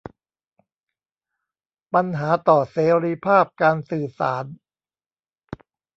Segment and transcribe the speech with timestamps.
[1.93, 4.45] ปัญหาต่อเสรีภาพการสื่อสาร